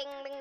[0.00, 0.40] Bing bing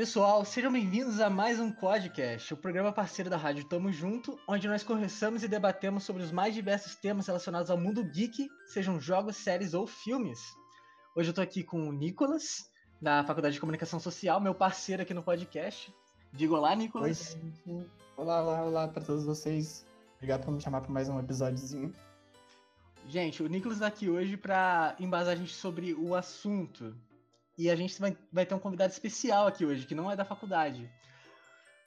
[0.00, 4.66] Pessoal, sejam bem-vindos a mais um podcast, o programa parceiro da Rádio Tamo Junto, onde
[4.66, 9.36] nós conversamos e debatemos sobre os mais diversos temas relacionados ao mundo geek, sejam jogos,
[9.36, 10.40] séries ou filmes.
[11.14, 15.12] Hoje eu tô aqui com o Nicolas, da Faculdade de Comunicação Social, meu parceiro aqui
[15.12, 15.94] no podcast.
[16.32, 17.36] Diga olá, Nicolas.
[17.66, 19.86] Oi, olá, olá, olá para todos vocês.
[20.14, 21.92] Obrigado por me chamar para mais um episódiozinho.
[23.06, 26.96] Gente, o Nicolas tá aqui hoje para embasar a gente sobre o assunto.
[27.60, 30.24] E a gente vai, vai ter um convidado especial aqui hoje, que não é da
[30.24, 30.90] faculdade.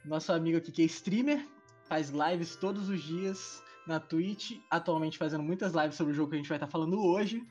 [0.05, 1.43] Nosso amigo aqui que é streamer,
[1.85, 6.35] faz lives todos os dias na Twitch, atualmente fazendo muitas lives sobre o jogo que
[6.35, 7.43] a gente vai estar falando hoje.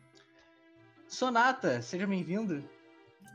[1.09, 2.63] Sonata, seja bem-vindo.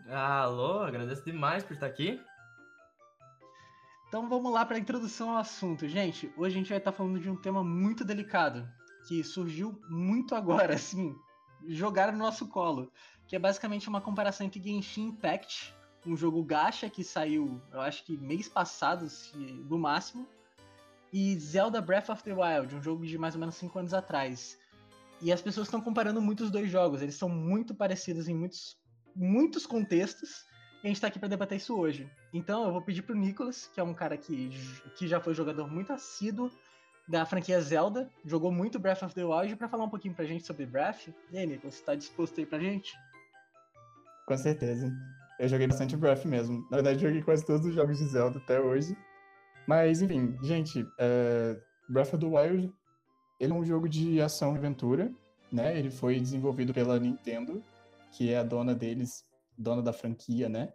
[0.10, 2.18] Alô, agradeço demais por estar aqui.
[4.08, 5.86] Então vamos lá para a introdução ao assunto.
[5.86, 8.66] Gente, hoje a gente vai estar falando de um tema muito delicado,
[9.06, 11.14] que surgiu muito agora, assim,
[11.68, 12.90] jogaram no nosso colo,
[13.28, 15.76] que é basicamente uma comparação entre Genshin Impact,
[16.06, 20.28] um jogo gacha que saiu, eu acho que mês passado, no máximo,
[21.12, 24.58] e Zelda Breath of the Wild, um jogo de mais ou menos 5 anos atrás.
[25.22, 28.78] E as pessoas estão comparando muito os dois jogos, eles são muito parecidos em muitos,
[29.16, 30.46] muitos contextos,
[30.84, 32.10] e a gente está aqui para debater isso hoje.
[32.34, 34.50] Então eu vou pedir pro Nicholas, que é um cara que,
[34.96, 36.52] que já foi jogador muito assíduo
[37.08, 40.46] da franquia Zelda, jogou muito Breath of the Wild, para falar um pouquinho pra gente
[40.46, 41.08] sobre Breath.
[41.32, 42.94] E aí, Nicholas, você tá disposto aí pra gente?
[44.28, 44.92] Com certeza.
[45.40, 46.68] Eu joguei bastante Breath mesmo.
[46.70, 48.96] Na verdade, joguei quase todos os jogos de Zelda até hoje.
[49.68, 51.60] Mas, enfim, gente, é...
[51.90, 52.72] Breath of the Wild
[53.40, 55.12] ele é um jogo de ação e aventura,
[55.52, 55.78] né?
[55.78, 57.64] Ele foi desenvolvido pela Nintendo,
[58.12, 59.24] que é a dona deles,
[59.58, 60.74] dona da franquia, né?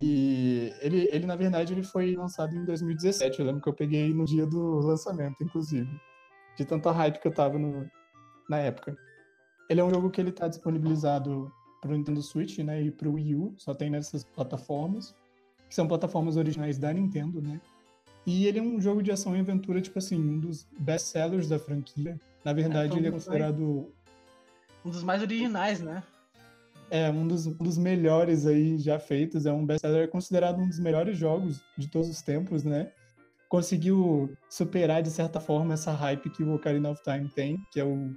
[0.00, 3.40] E ele, ele, na verdade, ele foi lançado em 2017.
[3.40, 5.90] Eu lembro que eu peguei no dia do lançamento, inclusive.
[6.56, 7.90] De tanta hype que eu tava no,
[8.48, 8.96] na época.
[9.68, 11.50] Ele é um jogo que ele tá disponibilizado
[11.86, 12.82] pro Nintendo Switch, né?
[12.82, 13.54] E pro Wii U.
[13.56, 15.14] Só tem nessas plataformas.
[15.68, 17.60] Que são plataformas originais da Nintendo, né?
[18.26, 21.58] E ele é um jogo de ação e aventura, tipo assim, um dos best-sellers da
[21.58, 22.18] franquia.
[22.44, 23.92] Na verdade, é, ele é considerado...
[24.84, 26.02] Um dos mais originais, né?
[26.90, 29.46] É um dos, um dos melhores aí já feitos.
[29.46, 32.92] É um best-seller é considerado um dos melhores jogos de todos os tempos, né?
[33.48, 37.84] Conseguiu superar, de certa forma, essa hype que o Ocarina of Time tem, que é
[37.84, 38.14] o,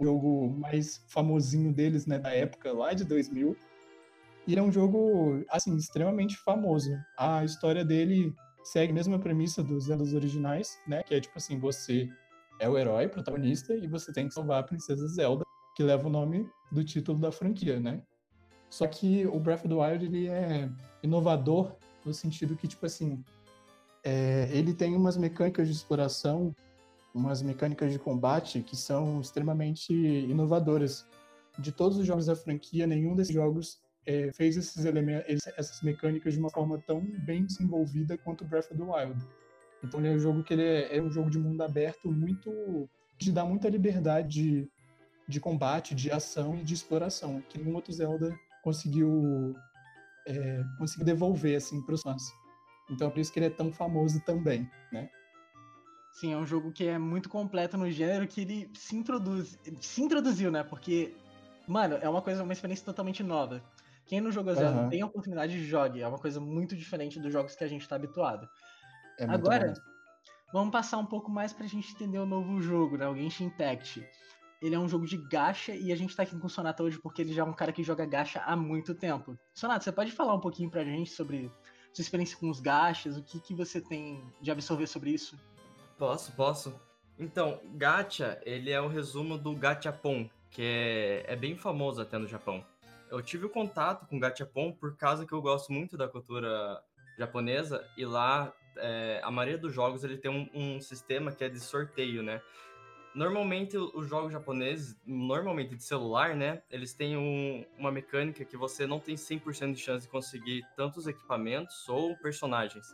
[0.00, 3.56] o jogo mais famosinho deles, né, da época, lá de 2000.
[4.46, 6.90] E é um jogo, assim, extremamente famoso.
[7.18, 8.34] A história dele
[8.64, 11.02] segue a mesma premissa dos Zeldas originais, né?
[11.02, 12.08] Que é tipo assim, você
[12.58, 15.44] é o herói, protagonista, e você tem que salvar a princesa Zelda,
[15.76, 18.02] que leva o nome do título da franquia, né?
[18.68, 20.70] Só que o Breath of the Wild ele é
[21.02, 23.22] inovador no sentido que, tipo assim,
[24.04, 26.54] é, ele tem umas mecânicas de exploração,
[27.14, 31.06] umas mecânicas de combate que são extremamente inovadoras.
[31.58, 36.34] De todos os jogos da franquia, nenhum desses jogos é, fez esses elementos, essas mecânicas
[36.34, 39.20] de uma forma tão bem desenvolvida quanto Breath of the Wild.
[39.82, 42.88] Então ele é um jogo que ele é, é um jogo de mundo aberto muito
[43.18, 44.70] que dá muita liberdade de,
[45.28, 49.54] de combate, de ação e de exploração, que nenhum outro Zelda conseguiu,
[50.26, 50.62] é,
[51.04, 52.22] devolver assim, para os fãs.
[52.90, 55.08] Então é por isso que ele é tão famoso também, né?
[56.12, 60.02] Sim, é um jogo que é muito completo no gênero que ele se introduz, se
[60.02, 60.62] introduziu, né?
[60.62, 61.16] Porque,
[61.66, 63.62] mano, é uma coisa, uma experiência totalmente nova.
[64.06, 64.88] Quem não jogou Zelda uhum.
[64.88, 67.82] tem a oportunidade de jogue, é uma coisa muito diferente dos jogos que a gente
[67.82, 68.48] está habituado.
[69.18, 69.80] É Agora, bom.
[70.52, 73.08] vamos passar um pouco mais pra gente entender o novo jogo, né?
[73.08, 74.04] O Genshin Impact
[74.60, 76.98] ele é um jogo de gacha e a gente tá aqui com o Sonata hoje
[76.98, 79.38] porque ele já é um cara que joga gacha há muito tempo.
[79.54, 81.50] Sonata, você pode falar um pouquinho pra gente sobre
[81.92, 85.36] sua experiência com os gachas, o que, que você tem de absorver sobre isso?
[86.00, 86.80] Posso, posso.
[87.18, 92.26] Então, gacha, ele é o resumo do gachapon, que é, é bem famoso até no
[92.26, 92.64] Japão.
[93.10, 96.82] Eu tive o contato com gachapon por causa que eu gosto muito da cultura
[97.18, 101.50] japonesa e lá é, a maioria dos jogos ele tem um, um sistema que é
[101.50, 102.40] de sorteio, né?
[103.14, 106.62] Normalmente, os jogos japoneses, normalmente de celular, né?
[106.70, 111.06] Eles têm um, uma mecânica que você não tem 100% de chance de conseguir tantos
[111.06, 112.86] equipamentos ou personagens.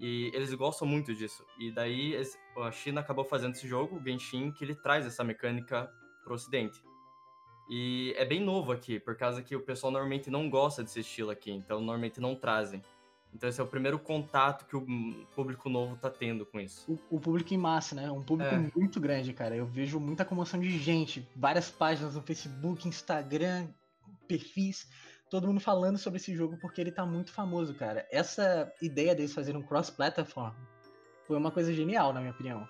[0.00, 1.44] E eles gostam muito disso.
[1.58, 2.16] E daí
[2.56, 5.92] a China acabou fazendo esse jogo, o Genshin, que ele traz essa mecânica
[6.24, 6.82] pro ocidente.
[7.68, 11.30] E é bem novo aqui, por causa que o pessoal normalmente não gosta desse estilo
[11.30, 12.82] aqui, então normalmente não trazem.
[13.32, 14.84] Então esse é o primeiro contato que o
[15.36, 16.90] público novo tá tendo com isso.
[16.90, 18.10] O, o público em massa, né?
[18.10, 18.70] Um público é.
[18.74, 19.54] muito grande, cara.
[19.54, 23.68] Eu vejo muita comoção de gente, várias páginas no Facebook, Instagram,
[24.26, 24.88] perfis,
[25.30, 28.06] todo mundo falando sobre esse jogo porque ele tá muito famoso, cara.
[28.10, 30.52] Essa ideia deles fazerem um cross-platform
[31.26, 32.68] foi uma coisa genial, na minha opinião.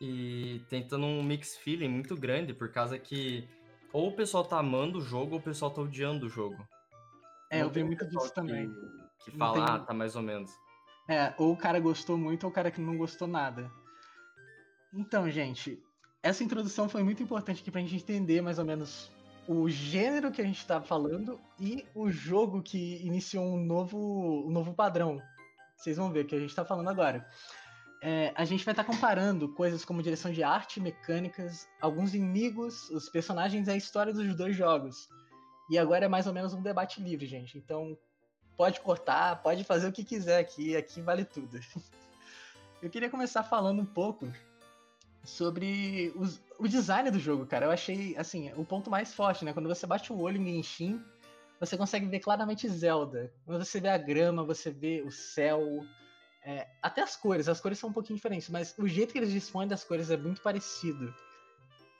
[0.00, 3.48] E tentando um mix feeling muito grande, por causa que
[3.92, 6.66] ou o pessoal tá amando o jogo ou o pessoal tá odiando o jogo.
[7.50, 8.70] É, eu vi muito disso também.
[9.24, 9.74] Que fala, tem...
[9.74, 10.52] ah, tá mais ou menos.
[11.08, 13.70] É, ou o cara gostou muito ou o cara que não gostou nada.
[14.92, 15.82] Então, gente,
[16.22, 19.10] essa introdução foi muito importante aqui pra gente entender mais ou menos
[19.48, 24.50] o gênero que a gente tá falando e o jogo que iniciou um novo, um
[24.50, 25.20] novo padrão.
[25.76, 27.26] Vocês vão ver o que a gente tá falando agora.
[28.02, 32.90] É, a gente vai estar tá comparando coisas como direção de arte, mecânicas, alguns inimigos,
[32.90, 35.08] os personagens e a história dos dois jogos.
[35.70, 37.58] E agora é mais ou menos um debate livre, gente.
[37.58, 37.96] Então
[38.56, 41.58] pode cortar, pode fazer o que quiser aqui, aqui vale tudo.
[42.82, 44.30] Eu queria começar falando um pouco
[45.26, 47.66] sobre os, o design do jogo, cara.
[47.66, 49.52] Eu achei, assim, o ponto mais forte, né?
[49.52, 51.02] Quando você bate o olho em Genshin,
[51.58, 53.32] você consegue ver claramente Zelda.
[53.44, 55.60] Quando você vê a grama, você vê o céu,
[56.44, 59.32] é, até as cores, as cores são um pouquinho diferentes, mas o jeito que eles
[59.32, 61.12] dispõem das cores é muito parecido.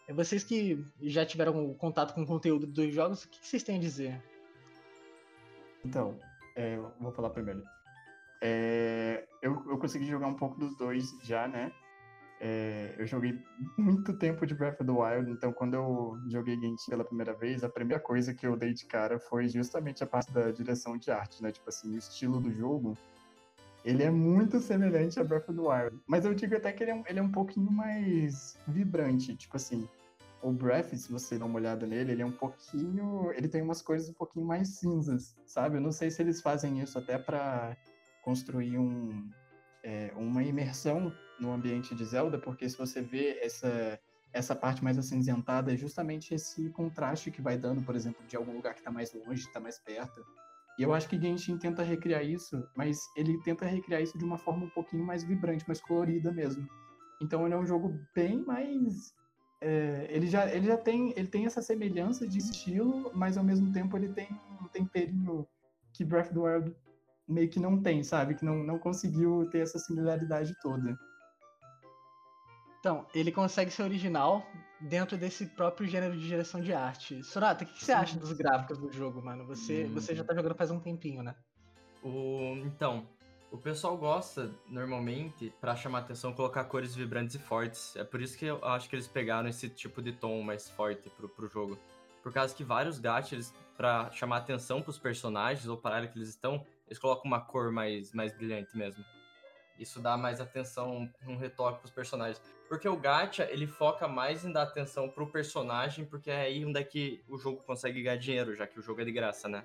[0.06, 3.76] É vocês que já tiveram contato com o conteúdo dos jogos, o que, vocês têm
[3.76, 4.22] a dizer?
[5.84, 6.16] Então,
[6.54, 7.62] é, vou falar primeiro.
[8.40, 11.72] É, eu, eu consegui jogar um pouco dos dois já, né?
[12.40, 13.42] É, eu joguei
[13.78, 17.64] muito tempo de Breath of the Wild, então quando eu joguei Genshin pela primeira vez,
[17.64, 21.10] a primeira coisa que eu dei de cara foi justamente a parte da direção de
[21.10, 21.50] arte, né?
[21.50, 22.96] Tipo assim, o estilo do jogo
[23.86, 26.02] ele é muito semelhante a Breath of the Wild.
[26.08, 29.36] Mas eu digo até que ele é ele é um pouquinho mais vibrante.
[29.36, 29.88] Tipo assim,
[30.42, 33.32] o Breath, se você dá uma olhada nele, ele é um pouquinho.
[33.32, 35.76] Ele tem umas coisas um pouquinho mais cinzas, sabe?
[35.76, 37.76] Eu não sei se eles fazem isso até para
[38.22, 39.30] construir um,
[39.86, 44.00] é, uma imersão no ambiente de Zelda, porque se você vê essa,
[44.32, 48.52] essa parte mais acinzentada, é justamente esse contraste que vai dando, por exemplo, de algum
[48.52, 50.20] lugar que está mais longe, está mais perto.
[50.76, 54.36] E eu acho que Genshin tenta recriar isso, mas ele tenta recriar isso de uma
[54.36, 56.68] forma um pouquinho mais vibrante, mais colorida mesmo.
[57.22, 59.14] Então ele é um jogo bem mais.
[59.60, 63.72] É, ele, já, ele já tem, ele tem essa semelhança de estilo, mas ao mesmo
[63.72, 64.28] tempo ele tem
[64.60, 65.46] um temperinho
[65.94, 66.76] que Breath of the Wild
[67.28, 68.34] meio que não tem, sabe?
[68.34, 70.96] Que não, não conseguiu ter essa similaridade toda.
[72.78, 74.46] Então, ele consegue ser original
[74.80, 77.22] dentro desse próprio gênero de direção de arte.
[77.24, 79.44] Sorata, o que, que você acha dos gráficos do jogo, mano?
[79.46, 79.94] Você, hum.
[79.94, 81.34] você já tá jogando faz um tempinho, né?
[82.02, 83.04] O, então,
[83.50, 87.96] o pessoal gosta, normalmente, para chamar atenção, colocar cores vibrantes e fortes.
[87.96, 91.10] É por isso que eu acho que eles pegaram esse tipo de tom mais forte
[91.10, 91.78] pro, pro jogo.
[92.22, 96.18] Por causa que vários gatos, para chamar atenção pros personagens ou para a área que
[96.18, 99.04] eles estão, eles colocam uma cor mais, mais brilhante mesmo.
[99.78, 102.40] Isso dá mais atenção, um retoque pros personagens.
[102.68, 106.80] Porque o gacha, ele foca mais em dar atenção pro personagem, porque é aí onde
[106.80, 109.64] é que o jogo consegue ganhar dinheiro, já que o jogo é de graça, né?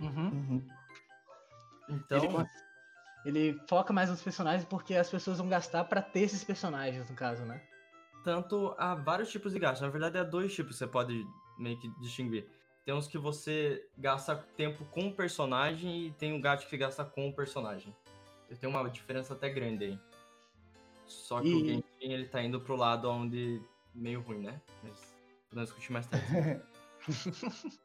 [0.00, 0.28] Uhum.
[0.28, 0.68] uhum.
[1.88, 2.46] Então...
[3.24, 7.10] Ele, ele, foca mais nos personagens porque as pessoas vão gastar para ter esses personagens,
[7.10, 7.60] no caso, né?
[8.24, 9.82] Tanto há vários tipos de gacha.
[9.82, 11.26] Na verdade, há dois tipos que você pode
[11.58, 12.46] meio que distinguir.
[12.84, 17.04] Tem uns que você gasta tempo com o personagem e tem o gacha que gasta
[17.04, 17.94] com o personagem.
[18.58, 20.00] Tem uma diferença até grande aí.
[21.06, 21.54] Só que e...
[21.54, 23.62] o Genshin, ele tá indo pro lado onde
[23.94, 24.60] meio ruim, né?
[24.82, 25.14] Mas
[25.48, 26.26] podemos discutir mais tarde.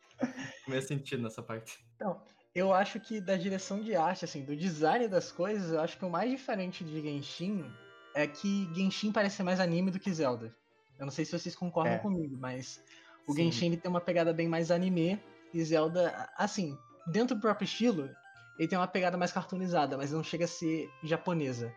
[0.67, 1.85] Meio sentido nessa parte.
[1.95, 2.21] Então,
[2.53, 6.05] eu acho que da direção de arte, assim, do design das coisas, eu acho que
[6.05, 7.65] o mais diferente de Genshin
[8.13, 10.55] é que Genshin parece mais anime do que Zelda.
[10.97, 11.97] Eu não sei se vocês concordam é.
[11.97, 12.81] comigo, mas
[13.27, 13.43] o Sim.
[13.43, 15.19] Genshin ele tem uma pegada bem mais anime
[15.53, 16.77] e Zelda, assim,
[17.07, 18.09] dentro do próprio estilo,
[18.57, 21.73] ele tem uma pegada mais cartoonizada, mas não chega a ser japonesa.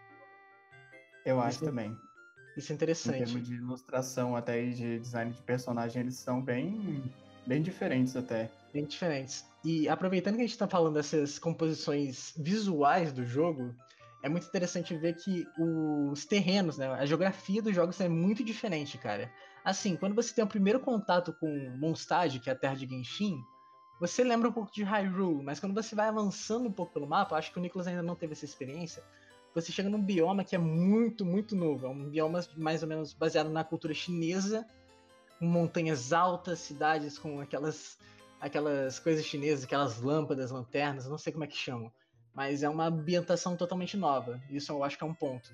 [1.25, 1.97] Eu acho isso, também.
[2.57, 3.23] Isso é interessante.
[3.23, 7.03] Em termos de ilustração até e de design de personagem, eles são bem,
[7.47, 8.51] bem diferentes até.
[8.73, 9.45] Bem diferentes.
[9.65, 13.75] E aproveitando que a gente está falando dessas composições visuais do jogo,
[14.23, 18.99] é muito interessante ver que os terrenos, né, a geografia dos jogos é muito diferente,
[18.99, 19.31] cara.
[19.69, 21.47] Assim, quando você tem o primeiro contato com
[21.77, 23.39] Mondstadt, que é a terra de Genshin,
[24.01, 27.37] você lembra um pouco de Hyrule, mas quando você vai avançando um pouco pelo mapa,
[27.37, 29.05] acho que o Nicholas ainda não teve essa experiência,
[29.55, 31.85] você chega num bioma que é muito, muito novo.
[31.85, 34.67] É um bioma mais ou menos baseado na cultura chinesa,
[35.39, 37.99] montanhas altas, cidades com aquelas,
[38.41, 41.93] aquelas coisas chinesas, aquelas lâmpadas, lanternas, não sei como é que chamam.
[42.35, 44.41] Mas é uma ambientação totalmente nova.
[44.49, 45.53] Isso eu acho que é um ponto.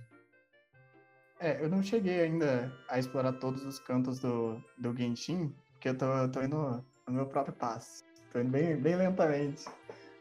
[1.44, 5.98] É, eu não cheguei ainda a explorar todos os cantos do, do Genshin, porque eu
[5.98, 8.02] tô, eu tô indo no meu próprio passo.
[8.32, 9.66] Tô indo bem, bem lentamente.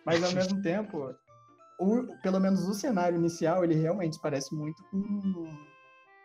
[0.05, 1.15] Mas ao mesmo tempo,
[1.79, 5.49] o, pelo menos o cenário inicial, ele realmente parece muito com,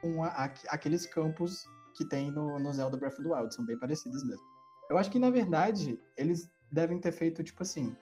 [0.02, 1.64] com a, aqueles campos
[1.95, 3.55] que tem no, no Zelda Breath of the Wild.
[3.55, 4.43] São bem parecidos mesmo.
[4.90, 7.97] Eu acho que, na verdade, eles devem ter feito, tipo assim,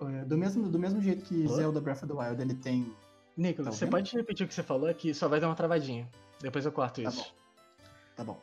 [0.00, 2.94] eh, do mesmo, do mesmo jeito que Zelda Breath of the Wild, ele tem...
[3.36, 5.14] Nicolas, tá você pode repetir o que você falou aqui?
[5.14, 6.08] Só vai dar uma travadinha.
[6.40, 7.22] Depois eu corto tá isso.
[7.22, 7.30] Bom.
[8.16, 8.40] Tá bom.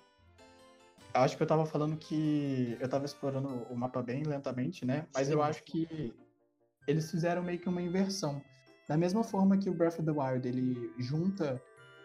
[1.13, 5.07] Eu acho que eu tava falando que eu tava explorando o mapa bem lentamente, né?
[5.13, 5.33] Mas Sim.
[5.33, 6.13] eu acho que
[6.87, 8.41] eles fizeram meio que uma inversão.
[8.87, 11.61] Da mesma forma que o Breath of the Wild, ele junta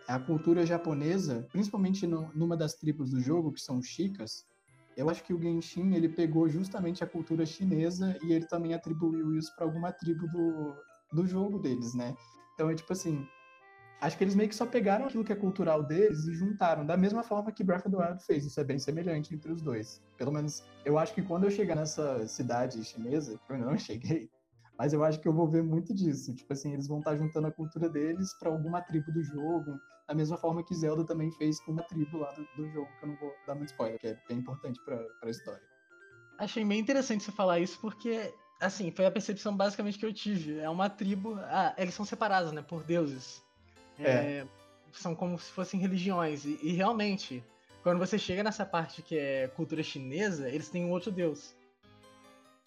[0.07, 4.47] a cultura japonesa, principalmente no, numa das tribos do jogo, que são os Shikas,
[4.97, 9.35] eu acho que o Genshin ele pegou justamente a cultura chinesa e ele também atribuiu
[9.35, 10.75] isso para alguma tribo do,
[11.13, 12.15] do jogo deles, né?
[12.55, 13.29] Então é tipo assim,
[14.01, 16.97] acho que eles meio que só pegaram aquilo que é cultural deles e juntaram, da
[16.97, 18.45] mesma forma que Breath of the Wild fez.
[18.45, 20.03] Isso é bem semelhante entre os dois.
[20.17, 24.31] Pelo menos eu acho que quando eu chegar nessa cidade chinesa, eu não cheguei,
[24.79, 26.35] mas eu acho que eu vou ver muito disso.
[26.35, 30.15] Tipo assim, eles vão estar juntando a cultura deles para alguma tribo do jogo, da
[30.15, 33.09] mesma forma que Zelda também fez com uma tribo lá do, do jogo, que eu
[33.09, 35.63] não vou dar muito spoiler, que é bem importante pra, pra história.
[36.39, 40.59] Achei bem interessante você falar isso, porque, assim, foi a percepção basicamente que eu tive.
[40.59, 41.39] É uma tribo.
[41.45, 43.43] Ah, eles são separados, né, por deuses.
[43.99, 44.11] É.
[44.11, 44.47] É,
[44.93, 46.45] são como se fossem religiões.
[46.45, 47.45] E, e, realmente,
[47.83, 51.55] quando você chega nessa parte que é cultura chinesa, eles têm um outro deus.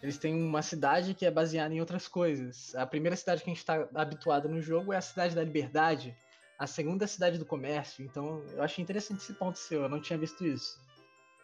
[0.00, 2.74] Eles têm uma cidade que é baseada em outras coisas.
[2.76, 6.16] A primeira cidade que a gente está habituado no jogo é a cidade da liberdade,
[6.56, 8.04] a segunda cidade do comércio.
[8.04, 10.80] Então, eu achei interessante esse ponto seu, eu não tinha visto isso.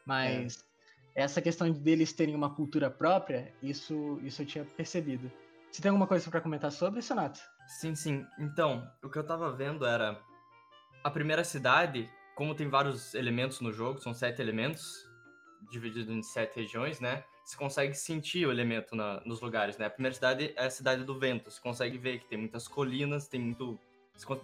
[0.06, 0.73] Mas é.
[1.14, 5.30] Essa questão de deles terem uma cultura própria, isso, isso eu tinha percebido.
[5.70, 7.40] Você tem alguma coisa para comentar sobre, Sonato?
[7.66, 8.26] Sim, sim.
[8.38, 10.20] Então, o que eu tava vendo era
[11.02, 15.08] a primeira cidade, como tem vários elementos no jogo, são sete elementos,
[15.70, 17.24] divididos em sete regiões, né?
[17.44, 19.86] Você consegue sentir o elemento na, nos lugares, né?
[19.86, 21.50] A primeira cidade é a cidade do vento.
[21.50, 23.78] Você consegue ver que tem muitas colinas, tem muito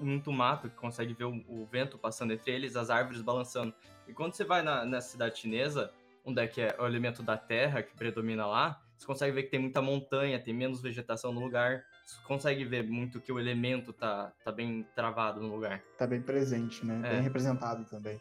[0.00, 3.72] muito mato, que consegue ver o, o, vento passando entre eles, as árvores balançando.
[4.08, 5.92] E quando você vai na cidade chinesa,
[6.24, 9.50] onde é que é o elemento da terra que predomina lá, você consegue ver que
[9.50, 11.82] tem muita montanha, tem menos vegetação no lugar.
[12.04, 15.82] Você consegue ver muito que o elemento tá, tá bem travado no lugar.
[15.96, 17.00] Tá bem presente, né?
[17.04, 17.14] É.
[17.14, 18.20] Bem representado também.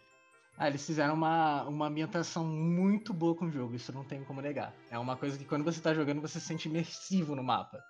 [0.58, 4.41] Ah, eles fizeram uma, uma ambientação muito boa com o jogo, isso não tem como
[4.41, 4.74] negar.
[4.89, 7.82] É uma coisa que quando você tá jogando, você se sente imersivo no mapa.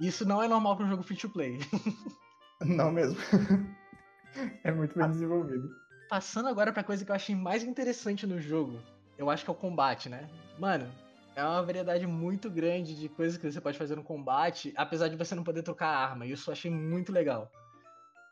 [0.00, 1.58] Isso não é normal para um jogo free to play.
[2.62, 3.16] Não mesmo.
[4.64, 5.70] é muito bem desenvolvido.
[6.10, 8.78] Passando agora pra coisa que eu achei mais interessante no jogo,
[9.20, 10.26] eu acho que é o combate, né?
[10.58, 10.90] Mano,
[11.36, 15.16] é uma variedade muito grande de coisas que você pode fazer no combate, apesar de
[15.16, 16.24] você não poder trocar arma.
[16.24, 17.52] E isso eu achei muito legal.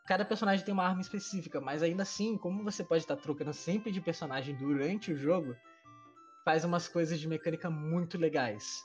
[0.07, 3.91] Cada personagem tem uma arma específica, mas ainda assim, como você pode estar trocando sempre
[3.91, 5.55] de personagem durante o jogo,
[6.43, 8.83] faz umas coisas de mecânica muito legais.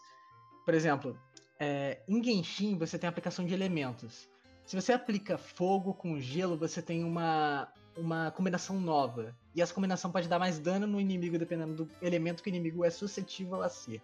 [0.66, 1.18] Por exemplo,
[1.58, 4.28] é, em Genshin você tem aplicação de elementos.
[4.66, 9.34] Se você aplica fogo com gelo, você tem uma, uma combinação nova.
[9.54, 12.84] E essa combinação pode dar mais dano no inimigo, dependendo do elemento que o inimigo
[12.84, 14.02] é suscetível a ser.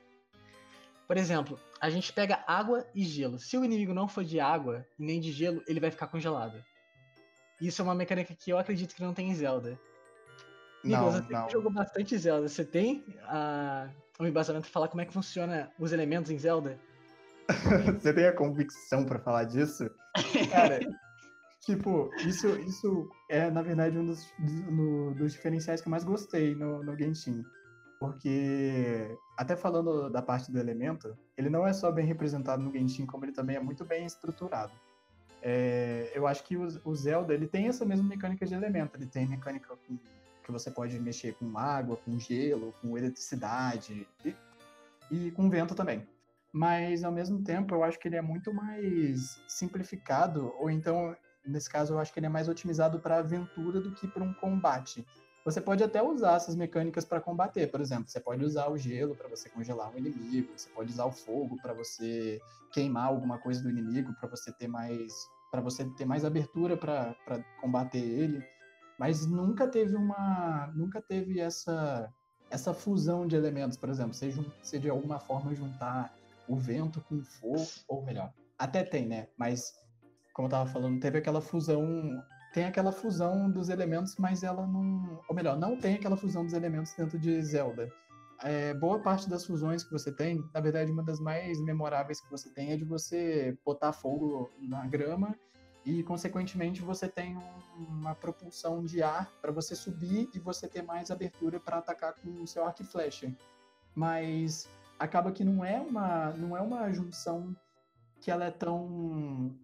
[1.06, 3.38] Por exemplo, a gente pega água e gelo.
[3.38, 6.62] Se o inimigo não for de água e nem de gelo, ele vai ficar congelado.
[7.60, 9.78] Isso é uma mecânica que eu acredito que não tem em Zelda.
[10.84, 11.50] Nicolas, você não.
[11.50, 12.48] jogou bastante Zelda.
[12.48, 13.88] Você tem a,
[14.20, 16.78] um embasamento para falar como é que funciona os elementos em Zelda?
[18.00, 19.90] Você tem a convicção para falar disso?
[20.52, 20.78] Cara,
[21.60, 26.54] tipo, isso, isso é, na verdade, um dos, no, dos diferenciais que eu mais gostei
[26.54, 27.44] no, no Genshin.
[27.98, 33.04] Porque, até falando da parte do elemento, ele não é só bem representado no Genshin,
[33.04, 34.72] como ele também é muito bem estruturado.
[35.42, 38.96] É, eu acho que o, o, Zelda, ele tem essa mesma mecânica de elemento.
[38.96, 39.98] Ele tem mecânica com,
[40.42, 44.34] que você pode mexer com água, com gelo, com eletricidade e,
[45.10, 46.06] e com vento também
[46.52, 51.14] mas ao mesmo tempo eu acho que ele é muito mais simplificado, ou então,
[51.46, 54.32] nesse caso, eu acho que ele é mais otimizado para aventura do que para um
[54.34, 55.06] combate.
[55.44, 59.16] Você pode até usar essas mecânicas para combater, por exemplo, você pode usar o gelo
[59.16, 62.38] para você congelar um inimigo, você pode usar o fogo para você
[62.72, 65.12] queimar alguma coisa do inimigo, para você ter mais
[65.50, 67.16] para você ter mais abertura para
[67.60, 68.40] combater ele,
[68.98, 72.12] mas nunca teve uma nunca teve essa
[72.50, 76.12] essa fusão de elementos, por exemplo, você, você de alguma forma juntar
[76.48, 79.28] o vento com fogo, ou melhor, até tem, né?
[79.38, 79.72] Mas,
[80.32, 81.86] como eu tava falando, teve aquela fusão.
[82.52, 85.20] Tem aquela fusão dos elementos, mas ela não.
[85.28, 87.92] Ou melhor, não tem aquela fusão dos elementos dentro de Zelda.
[88.42, 92.30] É, boa parte das fusões que você tem, na verdade, uma das mais memoráveis que
[92.30, 95.36] você tem é de você botar fogo na grama
[95.84, 100.82] e consequentemente você tem um, uma propulsão de ar para você subir e você ter
[100.82, 103.34] mais abertura para atacar com o seu arco e flecha.
[103.94, 104.68] Mas
[104.98, 107.54] acaba que não é uma não é uma junção
[108.20, 109.54] que ela é tão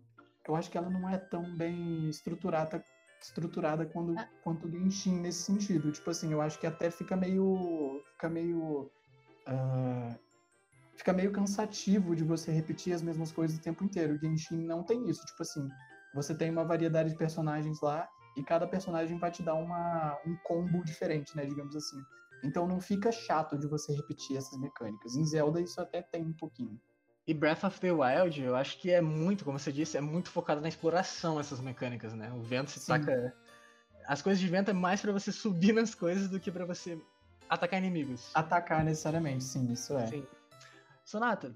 [0.50, 2.82] eu acho que ela não é tão bem estruturada
[3.20, 4.28] estruturada quando, é.
[4.42, 5.90] quanto o Genshin nesse sentido.
[5.90, 8.90] Tipo assim, eu acho que até fica meio fica meio
[9.48, 10.18] uh,
[10.96, 14.14] fica meio cansativo de você repetir as mesmas coisas o tempo inteiro.
[14.14, 15.68] O Genshin não tem isso, tipo assim,
[16.14, 20.36] você tem uma variedade de personagens lá e cada personagem vai te dar uma, um
[20.44, 21.98] combo diferente, né, digamos assim.
[22.44, 25.16] Então não fica chato de você repetir essas mecânicas.
[25.16, 26.78] Em Zelda isso até tem um pouquinho.
[27.26, 30.30] E Breath of the Wild, eu acho que é muito, como você disse, é muito
[30.30, 32.33] focado na exploração essas mecânicas, né?
[32.33, 33.35] O vento se taca.
[34.06, 36.97] As coisas de vento é mais para você subir nas coisas do que para você
[37.50, 38.30] atacar inimigos.
[38.33, 40.06] Atacar necessariamente, sim, isso é.
[40.06, 40.26] Sim.
[41.04, 41.52] Sonata,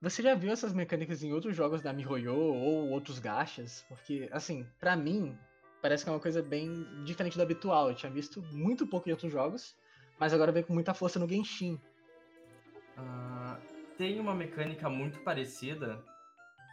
[0.00, 3.84] você já viu essas mecânicas em outros jogos da MiHoYo ou outros gachas?
[3.88, 5.38] Porque, assim, para mim,
[5.82, 7.90] parece que é uma coisa bem diferente do habitual.
[7.90, 9.76] Eu tinha visto muito pouco em outros jogos,
[10.18, 11.78] mas agora vem com muita força no Genshin.
[12.96, 16.02] Uh, tem uma mecânica muito parecida,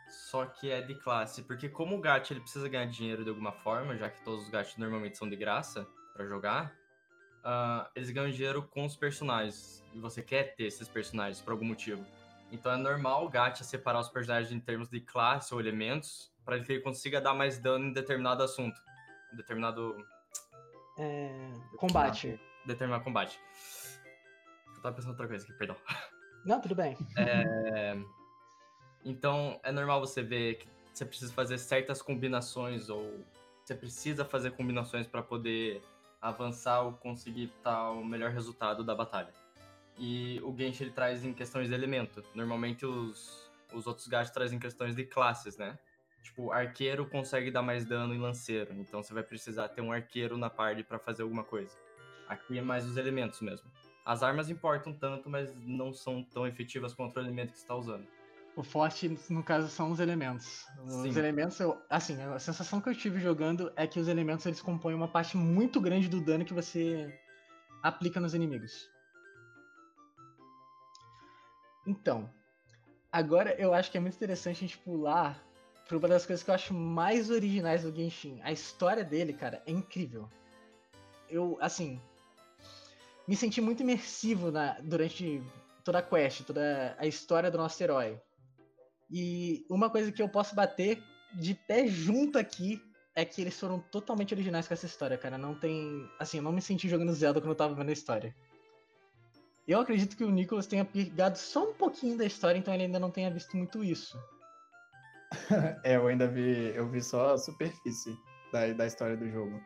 [0.09, 1.43] só que é de classe.
[1.43, 4.49] Porque como o gacha ele precisa ganhar dinheiro de alguma forma, já que todos os
[4.49, 6.73] gachas normalmente são de graça para jogar,
[7.39, 9.83] uh, eles ganham dinheiro com os personagens.
[9.93, 12.05] E você quer ter esses personagens por algum motivo.
[12.51, 16.59] Então é normal o Gacha separar os personagens em termos de classe ou elementos para
[16.59, 18.81] que ele consiga dar mais dano em determinado assunto.
[19.31, 19.95] Em determinado.
[20.97, 21.51] É...
[21.77, 22.39] Combate.
[22.65, 23.39] Determinado combate.
[24.75, 25.75] Eu tava pensando outra coisa aqui, perdão.
[26.45, 26.97] Não, tudo bem.
[27.17, 27.97] É...
[29.03, 33.23] Então é normal você ver que você precisa fazer certas combinações ou
[33.63, 35.81] você precisa fazer combinações para poder
[36.21, 39.33] avançar ou conseguir tal o melhor resultado da batalha.
[39.97, 42.23] E o Genshin ele traz em questões de elemento.
[42.33, 45.77] Normalmente os, os outros gachos trazem questões de classes, né?
[46.23, 50.37] Tipo, arqueiro consegue dar mais dano em lanceiro, então você vai precisar ter um arqueiro
[50.37, 51.75] na party para fazer alguma coisa.
[52.27, 53.69] Aqui é mais os elementos mesmo.
[54.05, 57.75] As armas importam tanto, mas não são tão efetivas contra o elemento que você está
[57.75, 58.07] usando.
[58.55, 60.65] O forte, no caso, são os elementos.
[60.83, 61.17] Os Sim.
[61.17, 64.95] elementos, eu, assim, a sensação que eu tive jogando é que os elementos eles compõem
[64.95, 67.13] uma parte muito grande do dano que você
[67.81, 68.89] aplica nos inimigos.
[71.87, 72.29] Então,
[73.11, 75.41] agora eu acho que é muito interessante a gente pular
[75.87, 78.39] para uma das coisas que eu acho mais originais do Genshin.
[78.43, 80.29] A história dele, cara, é incrível.
[81.29, 82.01] Eu, assim,
[83.29, 85.39] me senti muito imersivo na, durante
[85.83, 88.19] toda a quest, toda a história do nosso herói.
[89.07, 90.99] E uma coisa que eu posso bater
[91.35, 92.81] de pé junto aqui
[93.15, 95.37] é que eles foram totalmente originais com essa história, cara.
[95.37, 96.09] Não tem.
[96.17, 98.35] Assim, eu não me senti jogando Zelda quando eu tava vendo a história.
[99.67, 102.97] Eu acredito que o Nicholas tenha pegado só um pouquinho da história, então ele ainda
[102.97, 104.17] não tenha visto muito isso.
[105.83, 108.17] é, eu ainda vi, eu vi só a superfície
[108.51, 109.61] da, da história do jogo.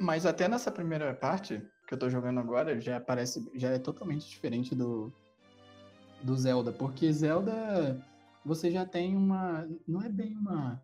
[0.00, 1.60] Mas até nessa primeira parte
[1.96, 5.12] que eu tô jogando agora, já parece, já é totalmente diferente do,
[6.22, 8.04] do Zelda, porque Zelda
[8.44, 10.82] você já tem uma, não é bem uma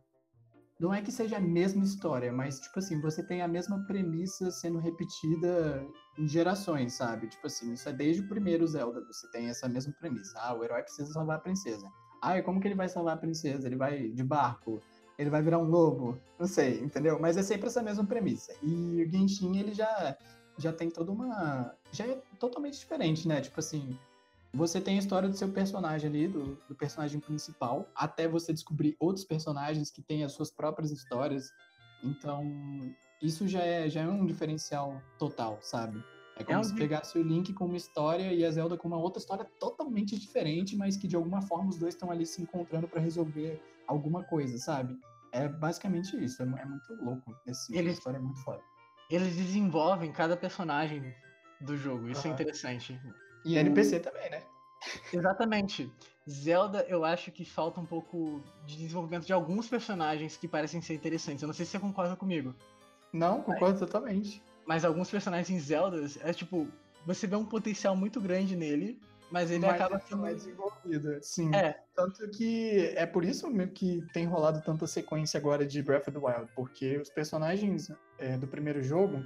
[0.78, 4.50] não é que seja a mesma história, mas, tipo assim, você tem a mesma premissa
[4.50, 5.86] sendo repetida
[6.18, 7.28] em gerações, sabe?
[7.28, 10.38] Tipo assim, isso é desde o primeiro Zelda, você tem essa mesma premissa.
[10.40, 11.86] Ah, o herói precisa salvar a princesa.
[12.22, 13.66] Ah, e como que ele vai salvar a princesa?
[13.66, 14.80] Ele vai de barco?
[15.18, 16.18] Ele vai virar um lobo?
[16.38, 17.20] Não sei, entendeu?
[17.20, 18.54] Mas é sempre essa mesma premissa.
[18.62, 20.16] E o Genshin, ele já,
[20.60, 21.74] já tem toda uma...
[21.90, 23.40] Já é totalmente diferente, né?
[23.40, 23.98] Tipo assim,
[24.52, 28.96] você tem a história do seu personagem ali, do, do, personagem principal, até você descobrir
[28.98, 31.50] outros personagens que têm as suas próprias histórias.
[32.02, 32.44] Então,
[33.22, 36.02] isso já é, já é um diferencial total, sabe?
[36.36, 36.64] É como é um...
[36.64, 40.18] se pegasse o Link com uma história e a Zelda com uma outra história totalmente
[40.18, 44.24] diferente, mas que de alguma forma os dois estão ali se encontrando para resolver alguma
[44.24, 44.98] coisa, sabe?
[45.32, 47.36] É basicamente isso, é, é muito louco.
[47.46, 47.98] Esse, Eles...
[47.98, 48.62] história é muito foda.
[49.10, 51.14] Eles desenvolvem cada personagem
[51.60, 52.98] do jogo, isso é interessante.
[53.44, 54.42] E NPC também, né?
[55.12, 55.92] Exatamente.
[56.28, 60.94] Zelda, eu acho que falta um pouco de desenvolvimento de alguns personagens que parecem ser
[60.94, 61.42] interessantes.
[61.42, 62.54] Eu não sei se você concorda comigo.
[63.12, 64.42] Não, concordo mas, totalmente.
[64.66, 66.68] Mas alguns personagens em Zelda, é tipo,
[67.04, 71.18] você vê um potencial muito grande nele, mas ele mas acaba sendo mais desenvolvido.
[71.22, 71.54] Sim.
[71.54, 71.80] É.
[71.94, 76.18] Tanto que é por isso que tem rolado tanta sequência agora de Breath of the
[76.18, 79.24] Wild, porque os personagens é, do primeiro jogo,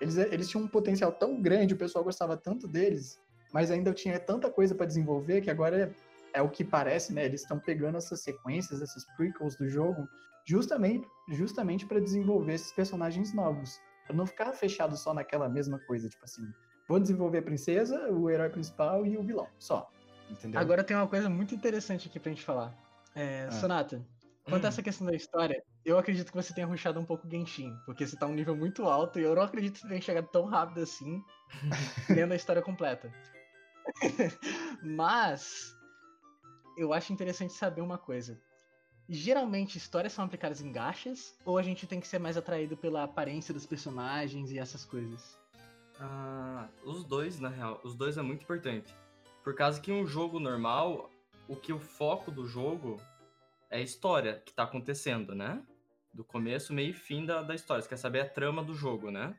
[0.00, 3.20] eles, eles tinham um potencial tão grande, o pessoal gostava tanto deles,
[3.52, 5.94] mas ainda tinha tanta coisa para desenvolver que agora
[6.32, 7.24] é, é, o que parece, né?
[7.24, 10.08] Eles estão pegando essas sequências, essas prequels do jogo,
[10.46, 16.08] justamente justamente para desenvolver esses personagens novos, para não ficar fechado só naquela mesma coisa,
[16.08, 16.42] tipo assim,
[16.90, 19.88] vou desenvolver a princesa, o herói principal e o vilão, só.
[20.28, 20.60] Entendeu?
[20.60, 22.74] Agora tem uma coisa muito interessante aqui pra gente falar.
[23.14, 23.52] É, ah.
[23.52, 24.04] Sonata,
[24.42, 24.70] Quanto a Hum.
[24.70, 28.04] essa questão da história, eu acredito que você tenha rushado um pouco o Genshin, porque
[28.04, 30.46] você tá um nível muito alto e eu não acredito que você tenha chegado tão
[30.46, 31.22] rápido assim,
[32.10, 33.12] lendo a história completa.
[34.82, 35.76] Mas
[36.76, 38.40] eu acho interessante saber uma coisa.
[39.08, 43.04] Geralmente histórias são aplicadas em gachas ou a gente tem que ser mais atraído pela
[43.04, 45.39] aparência dos personagens e essas coisas?
[46.00, 48.94] Ah, os dois, na real, os dois é muito importante.
[49.44, 51.10] Por causa que um jogo normal,
[51.46, 53.00] o que o foco do jogo
[53.70, 55.62] é a história que tá acontecendo, né?
[56.12, 57.82] Do começo, meio e fim da, da história.
[57.82, 59.34] Você quer saber a trama do jogo, né?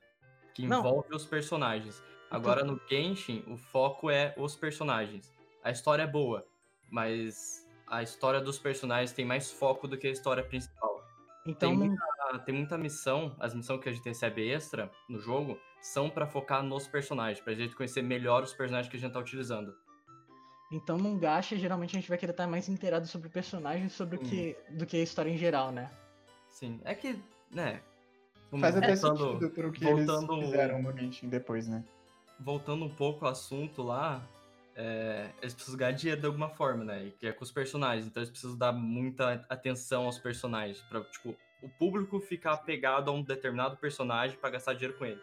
[0.53, 0.79] Que Não.
[0.79, 2.01] envolve os personagens.
[2.29, 5.33] Agora no Genshin, o foco é os personagens.
[5.63, 6.45] A história é boa,
[6.89, 11.03] mas a história dos personagens tem mais foco do que a história principal.
[11.45, 15.19] Então Tem não, Ah, tem muita missão, as missões que a gente recebe extra no
[15.19, 19.11] jogo são pra focar nos personagens, pra gente conhecer melhor os personagens que a gente
[19.13, 19.73] tá utilizando.
[20.71, 24.15] então num gacha, geralmente a gente vai querer estar mais inteirado sobre o personagem sobre
[24.17, 24.23] o Hum.
[24.23, 25.91] que, do que a história em geral, né?
[26.49, 27.19] Sim, é que,
[27.51, 27.81] né,
[28.59, 31.83] Faz até voltando, sentido pro que voltando- eles fizeram no Genshin depois, né?
[32.39, 34.21] voltando um pouco ao assunto lá,
[34.75, 38.05] é, eles precisam ganhar dinheiro de alguma forma, né, e que é com os personagens,
[38.07, 43.13] então eles precisam dar muita atenção aos personagens, pra, tipo, o público ficar apegado a
[43.13, 45.21] um determinado personagem pra gastar dinheiro com ele.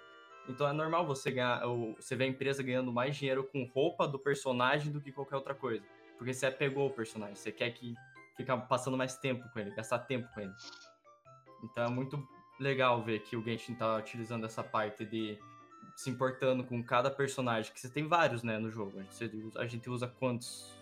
[0.49, 1.63] Então é normal você ganhar,
[1.97, 5.55] você vê a empresa ganhando mais dinheiro com roupa do personagem do que qualquer outra
[5.55, 5.85] coisa.
[6.17, 7.95] Porque você apegou o personagem, você quer que
[8.37, 10.53] ficar passando mais tempo com ele, gastar tempo com ele.
[11.63, 12.27] Então é muito
[12.59, 15.39] legal ver que o Genshin tá utilizando essa parte de
[15.97, 18.99] se importando com cada personagem, que você tem vários, né, no jogo.
[19.01, 20.73] A gente, usa- a gente usa quantos?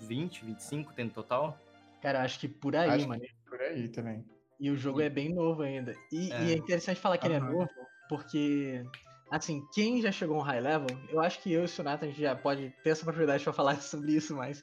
[0.00, 1.58] Uns 20, 25 tem no total?
[2.00, 3.20] Cara, acho que por aí, Acho mano.
[3.20, 4.24] que por aí também.
[4.60, 5.94] E o jogo é bem novo ainda.
[6.12, 6.42] E É.
[6.44, 8.84] e é interessante falar que ele é novo, porque,
[9.30, 12.04] assim, quem já chegou a um high level, eu acho que eu e o Sonata
[12.04, 14.62] a gente já pode ter essa propriedade pra falar sobre isso, mas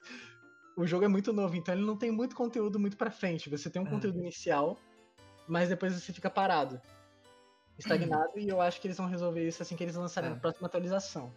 [0.78, 3.50] o jogo é muito novo, então ele não tem muito conteúdo muito pra frente.
[3.50, 3.90] Você tem um É.
[3.90, 4.78] conteúdo inicial,
[5.48, 6.80] mas depois você fica parado,
[7.80, 10.34] estagnado, e eu acho que eles vão resolver isso assim que eles lançarem É.
[10.34, 11.34] na próxima atualização.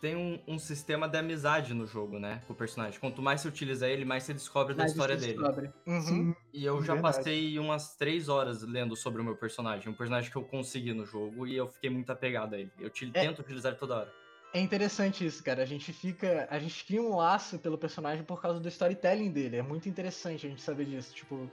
[0.00, 2.98] Tem um, um sistema de amizade no jogo, né, com o personagem.
[2.98, 5.34] Quanto mais você utiliza ele, mais você descobre da Mas história dele.
[5.34, 5.70] descobre.
[5.86, 6.00] Uhum.
[6.00, 7.16] Sim, E eu já Verdade.
[7.16, 11.04] passei umas três horas lendo sobre o meu personagem, um personagem que eu consegui no
[11.04, 12.72] jogo, e eu fiquei muito apegado a ele.
[12.78, 13.20] Eu te- É.
[13.26, 14.12] tento utilizar ele toda hora.
[14.54, 15.62] É interessante isso, cara.
[15.62, 16.48] A gente fica.
[16.50, 19.58] A gente cria um laço pelo personagem por causa do storytelling dele.
[19.58, 21.14] É muito interessante a gente saber disso.
[21.14, 21.48] Tipo,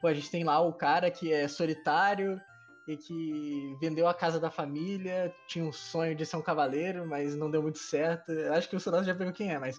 [0.00, 2.40] pô, a gente tem lá o cara que é solitário
[2.86, 7.36] e que vendeu a casa da família, tinha um sonho de ser um cavaleiro, mas
[7.36, 8.32] não deu muito certo.
[8.32, 9.78] Eu Acho que o Sonoso já pegou quem é, mas.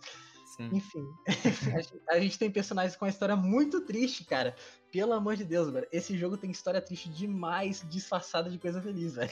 [0.55, 0.69] Sim.
[0.71, 1.07] Enfim.
[1.75, 4.55] a, gente, a gente tem personagens com uma história muito triste, cara.
[4.91, 5.87] Pelo amor de Deus, velho.
[5.91, 9.31] Esse jogo tem história triste demais, disfarçada de coisa feliz, velho.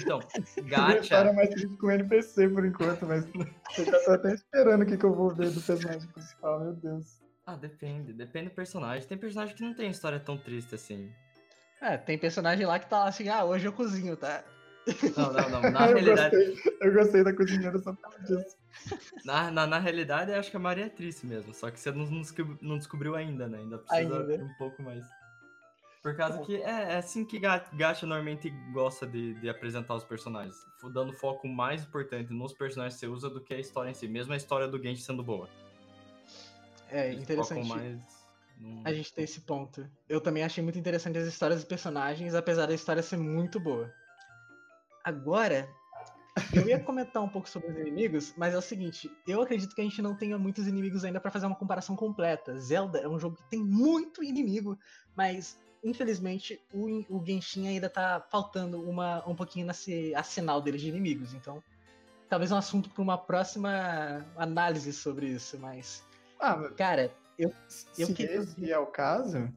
[0.00, 0.18] Então,
[0.56, 1.32] Eu gacha.
[1.32, 3.24] mais triste com o NPC por enquanto, mas
[3.78, 6.72] eu já tô até esperando o que, que eu vou ver do personagem principal, meu
[6.74, 7.22] Deus.
[7.46, 8.12] Ah, depende.
[8.12, 9.06] Depende do personagem.
[9.06, 11.12] Tem personagem que não tem história tão triste assim.
[11.82, 14.44] É, tem personagem lá que tá lá assim, ah, hoje eu cozinho, tá?
[15.16, 15.70] Não, não, não.
[15.70, 18.56] Na eu, realidade, gostei, eu gostei da cozinheira só por causa disso.
[19.24, 21.52] na, na, na realidade, eu acho que a Maria é triste mesmo.
[21.52, 23.58] Só que você não, não descob- não descobriu ainda, né?
[23.58, 24.44] Ainda precisa Ainda.
[24.44, 25.04] um pouco mais.
[26.04, 30.04] Por causa que é, é assim que Ga- Gacha normalmente gosta de, de apresentar os
[30.04, 30.56] personagens.
[30.92, 34.06] Dando foco mais importante nos personagens que você usa do que a história em si.
[34.08, 35.48] Mesmo a história do Genshin sendo boa.
[36.88, 37.60] É, Eles interessante.
[37.62, 38.21] focam mais
[38.84, 39.88] a gente ter esse ponto.
[40.08, 43.92] Eu também achei muito interessante as histórias dos personagens, apesar da história ser muito boa.
[45.04, 45.68] Agora,
[46.54, 49.80] eu ia comentar um pouco sobre os inimigos, mas é o seguinte, eu acredito que
[49.80, 52.58] a gente não tenha muitos inimigos ainda pra fazer uma comparação completa.
[52.58, 54.78] Zelda é um jogo que tem muito inimigo,
[55.16, 60.88] mas infelizmente o, o Genshin ainda tá faltando uma, um pouquinho nesse arsenal deles de
[60.88, 61.62] inimigos, então
[62.28, 66.02] talvez um assunto para uma próxima análise sobre isso, mas
[66.38, 67.12] Ah, cara,
[67.46, 69.52] eu se queria esse é o caso,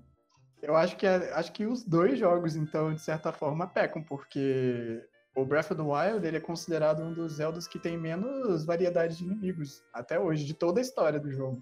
[0.62, 5.04] eu acho que, é- acho que os dois jogos, então, de certa forma, pecam, porque
[5.36, 9.18] o Breath of the Wild ele é considerado um dos Zeldas que tem menos variedade
[9.18, 11.62] de inimigos, até hoje, de toda a história do jogo.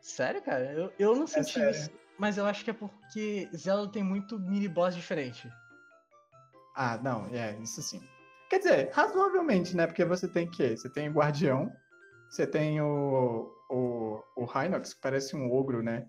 [0.00, 0.72] Sério, cara?
[0.72, 1.70] Eu, eu não senti sério.
[1.70, 1.90] isso.
[2.18, 5.50] Mas eu acho que é porque Zelda tem muito mini boss diferente.
[6.76, 8.00] Ah, não, é, isso sim.
[8.48, 9.86] Quer dizer, razoavelmente, né?
[9.86, 10.76] Porque você tem o quê?
[10.76, 11.72] Você tem o Guardião,
[12.28, 16.06] você tem o, o, o Hinox, que parece um ogro, né?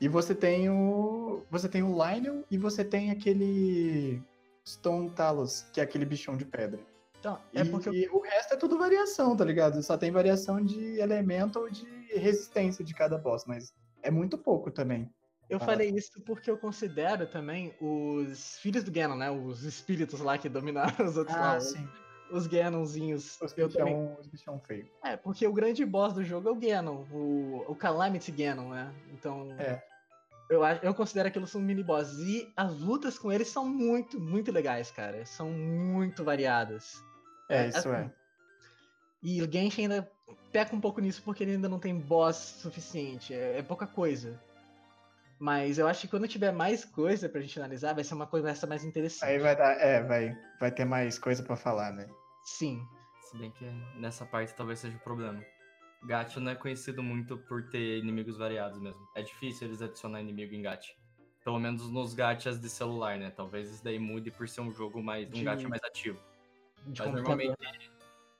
[0.00, 1.42] E você tem o.
[1.50, 4.20] Você tem o Lionel e você tem aquele
[4.66, 6.80] Stone Talos, que é aquele bichão de pedra.
[7.20, 9.82] Então, é e porque eu, o resto é tudo variação, tá ligado?
[9.82, 11.86] Só tem variação de elemento ou de
[12.18, 13.72] resistência de cada boss, mas
[14.02, 15.08] é muito pouco também.
[15.48, 15.60] eu Ah.
[15.60, 19.30] falei isso porque eu considero também os filhos do Ganon, né?
[19.30, 21.58] Os espíritos lá que dominaram os outros lá.
[22.30, 23.40] Os Ganonzinhos.
[23.40, 23.94] Os eu também.
[23.94, 24.88] bichão, os bichão feio.
[25.02, 28.94] É, porque o grande boss do jogo é o Ganon, o, o Calamity Ganon, né?
[29.12, 29.52] Então.
[29.58, 29.82] É.
[30.50, 32.18] eu, eu considero aquilo um mini boss.
[32.18, 35.24] E as lutas com eles são muito, muito legais, cara.
[35.26, 37.02] São muito variadas.
[37.48, 38.10] É, isso assim, é.
[39.22, 40.10] E o Genshin ainda
[40.52, 43.32] peca um pouco nisso porque ele ainda não tem boss suficiente.
[43.32, 44.38] É, é pouca coisa.
[45.38, 48.66] Mas eu acho que quando tiver mais coisa pra gente analisar, vai ser uma conversa
[48.66, 49.28] mais interessante.
[49.28, 52.08] Aí vai dar, é, vai, vai ter mais coisa pra falar, né?
[52.44, 52.86] Sim.
[53.20, 53.64] Se bem que
[53.96, 55.44] nessa parte talvez seja o problema.
[56.04, 59.00] Gacha não é conhecido muito por ter inimigos variados mesmo.
[59.14, 60.92] É difícil eles adicionar inimigo em gacha.
[61.42, 63.30] Pelo menos nos gachas de celular, né?
[63.30, 65.28] Talvez isso daí mude por ser um jogo mais.
[65.28, 66.18] um De- gacha mais ativo.
[66.86, 67.56] De Mas normalmente.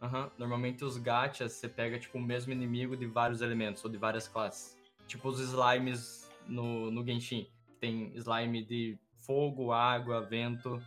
[0.02, 3.96] Aham, normalmente os gachas você pega tipo o mesmo inimigo de vários elementos ou de
[3.96, 4.76] várias classes.
[5.06, 7.46] Tipo os slimes no, no Genshin.
[7.80, 10.80] Tem slime de fogo, água, vento.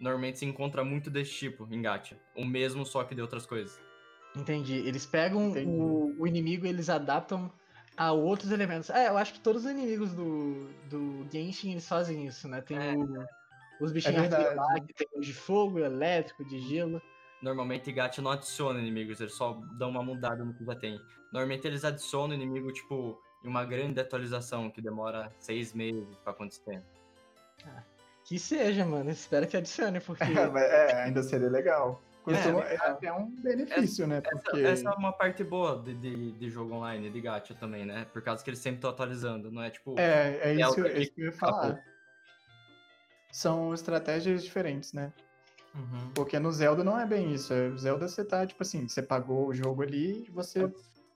[0.00, 2.16] Normalmente se encontra muito desse tipo em gacha.
[2.36, 3.78] O mesmo, só que de outras coisas.
[4.36, 4.74] Entendi.
[4.74, 5.68] Eles pegam Entendi.
[5.70, 7.52] o, o inimigo e eles adaptam
[7.96, 8.88] a outros elementos.
[8.90, 12.60] É, eu acho que todos os inimigos do, do Genshin eles fazem isso, né?
[12.60, 12.94] Tem É.
[12.96, 13.24] o-
[13.80, 14.44] os bichinhos É verdade.
[14.44, 17.00] arqueiros lá, que tem o de fogo, elétrico, de gelo.
[17.42, 21.00] Normalmente gacha não adiciona inimigos, eles só dão uma mudada no que já tem.
[21.32, 26.82] Normalmente eles adicionam inimigo, tipo, em uma grande atualização que demora seis meses pra acontecer.
[28.24, 29.10] Que seja, mano.
[29.10, 30.22] Espero que adicione, porque.
[30.56, 32.02] É, ainda seria legal.
[32.22, 34.20] Costuma, É, é, até um benefício, né?
[34.24, 37.84] Essa, Porque essa é uma parte boa de, de, de jogo online, de gacha também,
[37.84, 38.06] né?
[38.12, 39.98] Por causa que eles sempre estão atualizando, não é tipo.
[39.98, 41.82] é, é isso, Zelda é isso que eu ia falar.
[43.32, 45.12] São estratégias diferentes, né?
[45.74, 46.10] Uhum.
[46.14, 47.52] Porque no Zelda não é bem isso.
[47.52, 50.70] É, Zelda você tá, tipo assim, você pagou o jogo ali e você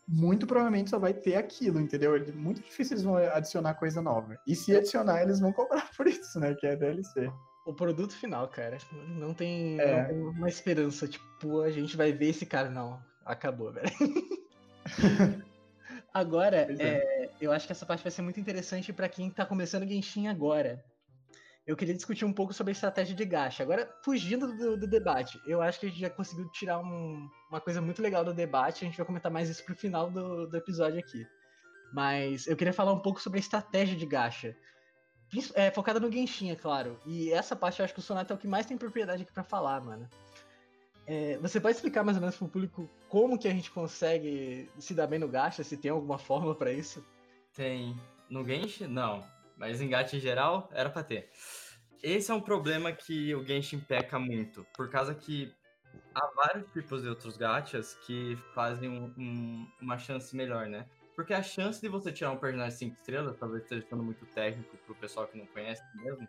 [0.07, 2.15] muito provavelmente só vai ter aquilo, entendeu?
[2.17, 4.39] É muito difícil eles vão adicionar coisa nova.
[4.47, 6.55] E se adicionar, eles vão cobrar por isso, né?
[6.55, 7.31] Que é DLC.
[7.67, 8.77] o produto final, cara.
[8.93, 10.03] Não tem, É.
[10.03, 11.09] não tem uma esperança.
[11.09, 12.69] Tipo, a gente vai ver esse cara.
[12.69, 13.89] Não, acabou, velho.
[16.13, 19.45] Agora, Pois é, eu acho que essa parte vai ser muito interessante pra quem tá
[19.45, 20.85] começando o Genshin agora.
[21.67, 23.63] Eu queria discutir um pouco sobre a estratégia de gacha.
[23.63, 27.61] Agora, fugindo do, do debate, eu acho que a gente já conseguiu tirar um- uma
[27.61, 28.85] coisa muito legal do debate.
[28.85, 31.27] A gente vai comentar mais isso pro final do, do episódio aqui.
[31.93, 34.55] Mas eu queria falar um pouco sobre a estratégia de gacha.
[35.55, 36.99] É, focada no Genshin, é claro.
[37.07, 39.33] E essa parte eu acho que o Sonato é o que mais tem propriedade aqui
[39.33, 40.09] pra falar, mano.
[41.07, 44.95] É, você pode explicar mais ou menos pro público como que a gente consegue se
[44.95, 47.05] dar bem no gacha, se tem alguma forma pra isso?
[47.55, 47.97] Tem.
[48.29, 48.87] No Genshin?
[48.87, 49.25] Não.
[49.57, 51.31] Mas gacha em geral, era pra ter.
[52.03, 54.67] Esse é um problema que o Genshin peca muito.
[54.77, 55.55] Por causa que
[56.15, 60.87] há vários tipos de outros gachas que fazem um- um- uma chance melhor, né?
[61.17, 64.77] Porque a chance de você tirar um personagem 5 estrelas, talvez esteja sendo muito técnico
[64.79, 66.29] pro pessoal que não conhece mesmo.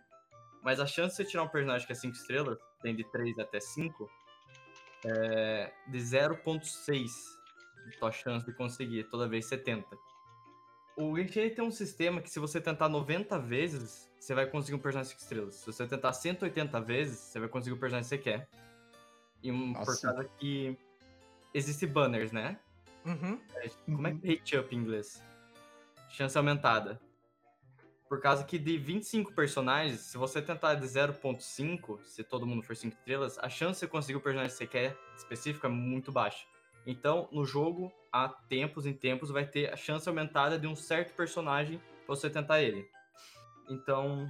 [0.62, 3.38] Mas a chance de você tirar um personagem que é 5 estrelas, tem de 3
[3.38, 4.08] até 5,
[5.04, 7.36] é de 0.6
[7.98, 9.96] tua chance de conseguir, toda vez 70.
[10.96, 14.76] O Genshin ele tem um sistema que se você tentar 90 vezes, você vai conseguir
[14.76, 15.54] um personagem 5 estrelas.
[15.56, 18.48] Se você tentar 180 vezes, você vai conseguir o personagem que você quer.
[19.42, 20.08] E um, por Nossa.
[20.08, 20.76] causa que
[21.52, 22.58] existe banners, né?
[23.04, 23.38] Uhum.
[23.84, 25.22] Como é que é hit up em inglês?
[26.08, 26.98] Chance aumentada.
[28.08, 32.74] Por causa que de 25 personagens, se você tentar de 0.5, se todo mundo for
[32.74, 36.46] 5 estrelas, a chance de conseguir o personagem que você quer específico é muito baixa.
[36.86, 37.92] Então, no jogo,
[38.24, 42.30] há tempos em tempos, vai ter a chance aumentada de um certo personagem pra você
[42.30, 42.88] tentar ele.
[43.68, 44.26] Então,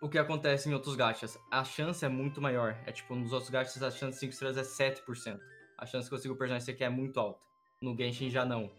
[0.00, 1.38] o que acontece em outros gachas?
[1.50, 2.76] A chance é muito maior.
[2.84, 5.40] É tipo, nos outros gachas a chance de 5 estrelas é 7%.
[5.78, 7.40] A chance de conseguir o personagem que você quer é muito alta.
[7.80, 8.70] No Genshin já não.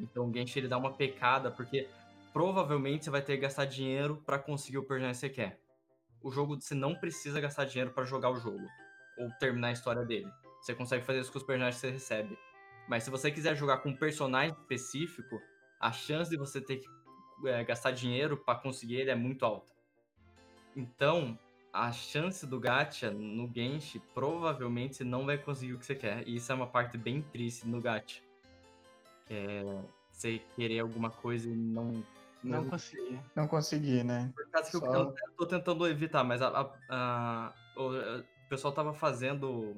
[0.00, 1.88] Então o Genshin ele dá uma pecada, porque
[2.32, 5.60] provavelmente você vai ter que gastar dinheiro pra conseguir o personagem que você quer.
[6.22, 8.66] O jogo você não precisa gastar dinheiro pra jogar o jogo
[9.18, 10.30] ou terminar a história dele.
[10.60, 12.38] Você consegue fazer isso com os personagens que você recebe.
[12.88, 15.40] Mas se você quiser jogar com um personagem específico,
[15.78, 16.88] a chance de você ter que
[17.46, 19.70] é, gastar dinheiro pra conseguir ele é muito alta.
[20.74, 21.38] Então,
[21.72, 26.26] a chance do gacha no Genshin provavelmente você não vai conseguir o que você quer.
[26.26, 28.22] E isso é uma parte bem triste no gacha.
[29.26, 32.02] Que é você querer alguma coisa e não.
[32.42, 33.20] Não não consegui.
[33.34, 34.32] Não consegui, né?
[34.34, 38.18] por causa que eu- Só- eu, tô tentando evitar, mas a, a- a- o, a-
[38.20, 39.76] o pessoal tava fazendo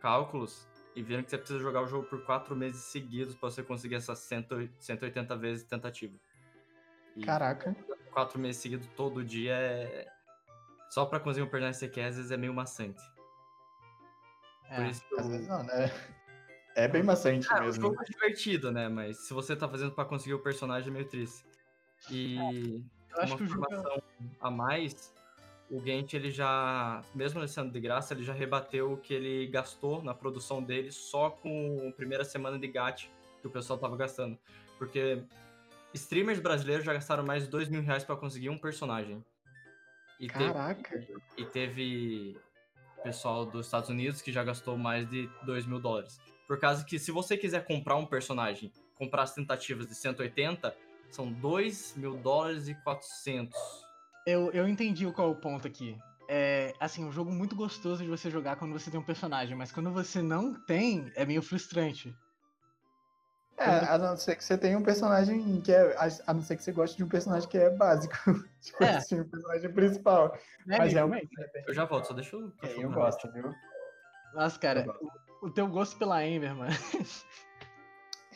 [0.00, 0.66] cálculos
[0.98, 3.94] e viram que você precisa jogar o jogo por quatro meses seguidos pra você conseguir
[3.94, 4.46] essas 100
[4.80, 6.18] 180 vezes tentativa.
[7.14, 7.74] E Caraca.
[8.12, 10.08] quatro meses seguidos todo dia é.
[10.90, 13.00] Só pra conseguir um personagem que você quer, às vezes é meio maçante.
[14.68, 14.90] Por É.
[14.90, 15.90] isso que Às eu- vezes não, né?
[16.74, 17.82] É bem maçante Ah, o mesmo.
[17.82, 18.88] jogo é divertido, né?
[18.88, 21.44] Mas se você tá fazendo pra conseguir o personagem, é meio triste.
[22.10, 22.36] E
[23.10, 24.02] Eu acho uma que o jogo é- informação
[24.40, 25.14] a mais,
[25.70, 29.46] o Genshin, ele já, mesmo ele sendo de graça, ele já rebateu o que ele
[29.48, 33.08] gastou na produção dele só com a primeira semana de gacha
[33.40, 34.38] que o pessoal tava gastando.
[34.78, 35.22] Porque
[35.92, 39.22] streamers brasileiros já gastaram mais de 2 mil reais pra conseguir um personagem.
[40.18, 41.06] E teve, Caraca.
[41.36, 42.36] e teve
[43.02, 46.20] pessoal dos Estados Unidos que já gastou mais de 2 mil dólares.
[46.46, 50.74] Por causa que se você quiser comprar um personagem, comprar as tentativas de 180,
[51.10, 53.87] são 2 mil dólares e 400.
[54.28, 55.96] Eu, eu entendi qual é o ponto aqui.
[56.28, 59.72] É, assim, um jogo muito gostoso de você jogar quando você tem um personagem, mas
[59.72, 62.14] quando você não tem, é meio frustrante.
[63.56, 65.96] É, a não ser que você tenha um personagem que é.
[66.26, 68.14] A não ser que você goste de um personagem que é básico.
[68.60, 68.96] tipo É.
[68.96, 70.38] assim, um personagem principal.
[70.66, 72.52] Né, Mas realmente, né, Eu já volto, só deixa eu.
[72.62, 73.50] é, eu gosto, viu?
[74.34, 74.84] Nossa, cara,
[75.40, 76.70] o, o teu gosto pela Ember, mano.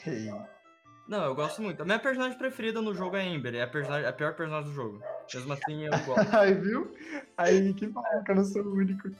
[0.06, 0.30] Ei.
[1.08, 1.82] Não, eu gosto muito.
[1.82, 4.74] A minha personagem preferida no jogo é Ember, é a, personagem, a pior personagem do
[4.74, 5.02] jogo.
[5.32, 6.30] Mesmo assim, eu gosto.
[6.36, 6.94] Aí, viu?
[7.36, 9.10] Aí, que eu não sou o único.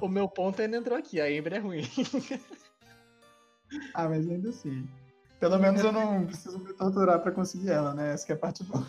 [0.00, 1.82] O meu ponto ainda entrou aqui, a Ember é ruim.
[3.94, 4.88] Ah, mas ainda assim.
[5.38, 8.12] Pelo menos eu não preciso me torturar pra conseguir ela, né?
[8.12, 8.86] Essa que é a parte boa.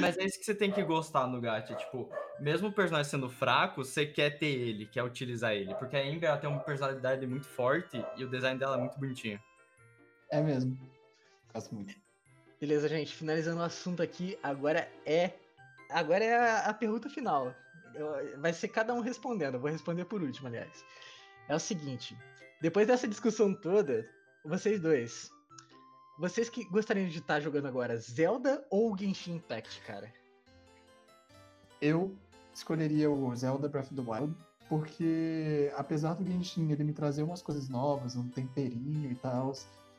[0.00, 1.74] Mas é isso que você tem que gostar no Gacha.
[1.74, 5.74] Tipo, mesmo o personagem sendo fraco, você quer ter ele, quer utilizar ele.
[5.74, 8.98] Porque a Ember ela tem uma personalidade muito forte e o design dela é muito
[8.98, 9.40] bonitinho.
[10.30, 10.78] É mesmo.
[11.54, 11.94] Gosto muito.
[12.60, 15.32] Beleza, gente, finalizando o assunto aqui, agora é.
[15.90, 17.54] Agora é a, a pergunta final.
[17.94, 20.84] Eu- vai ser cada um respondendo, eu vou responder por último, aliás.
[21.48, 22.16] É o seguinte:
[22.60, 24.08] depois dessa discussão toda,
[24.44, 25.30] vocês dois.
[26.18, 30.10] Vocês que gostariam de estar jogando agora, Zelda ou Genshin Impact, cara?
[31.80, 32.16] Eu
[32.54, 34.34] escolheria o Zelda Breath of the Wild,
[34.66, 39.52] porque apesar do Genshin ele me trazer umas coisas novas, um temperinho e tal,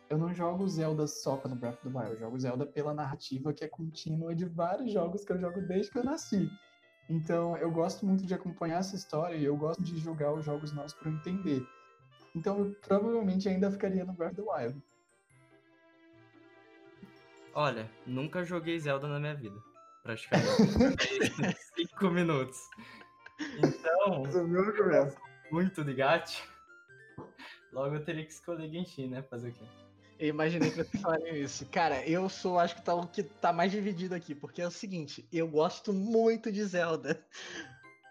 [0.10, 3.54] eu não jogo Zelda só pelo Breath of the Wild, eu jogo Zelda pela narrativa
[3.54, 6.50] que é contínua de vários jogos que eu jogo desde que eu nasci.
[7.10, 10.72] Então eu gosto muito de acompanhar essa história e eu gosto de jogar os jogos
[10.72, 11.66] novos para entender.
[12.36, 14.84] Então eu provavelmente ainda ficaria no Breath of the Wild.
[17.54, 19.58] Olha, nunca joguei Zelda na minha vida.
[20.04, 20.48] Praticamente.
[21.76, 22.60] Cinco minutos.
[23.58, 24.24] Então,
[24.78, 25.18] conversa.
[25.52, 26.44] muito de gacha.
[27.74, 29.22] Logo eu teria que escolher Genshin, né?
[29.24, 29.66] Fazer o quê?
[30.20, 31.66] Eu imaginei que vocês falariam isso.
[31.68, 34.72] Cara, eu sou, acho que tá o que tá mais dividido aqui, porque é o
[34.72, 37.24] seguinte, eu gosto muito de Zelda.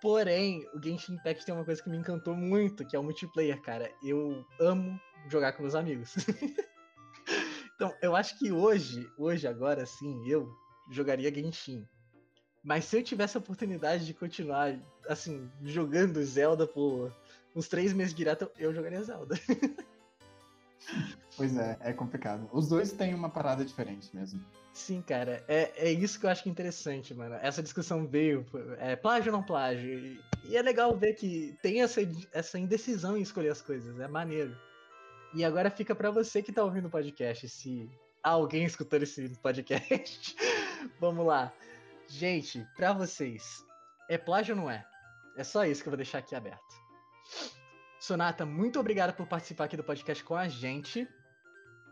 [0.01, 3.61] Porém, o Genshin Impact tem uma coisa que me encantou muito, que é o multiplayer,
[3.61, 3.91] cara.
[4.05, 6.15] Eu amo jogar com meus amigos.
[7.75, 10.49] então, eu acho que hoje, hoje, agora sim, eu
[10.91, 11.85] jogaria Genshin.
[12.63, 17.13] Mas se eu tivesse a oportunidade de continuar, assim, jogando Zelda por
[17.55, 19.35] uns três meses direto, eu jogaria Zelda.
[21.37, 22.49] Pois é, é complicado.
[22.53, 24.41] Os dois têm uma parada diferente mesmo.
[24.73, 27.35] Sim, cara, é, é isso que eu acho é interessante, mano.
[27.37, 28.45] Essa discussão veio,
[28.79, 29.89] é plágio ou não plágio?
[29.89, 32.01] E, e é legal ver que tem essa,
[32.33, 34.57] essa indecisão em escolher as coisas, é maneiro.
[35.35, 37.91] E agora fica pra você que tá ouvindo o podcast, se
[38.23, 40.37] alguém escutando esse podcast.
[41.01, 41.53] Vamos lá.
[42.09, 43.65] Gente, pra vocês,
[44.09, 44.85] é plágio ou não é?
[45.37, 46.75] É só isso que eu vou deixar aqui aberto.
[47.99, 51.09] Sonata, muito obrigado por participar aqui do podcast com a gente.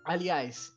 [0.05, 0.75] Aliás,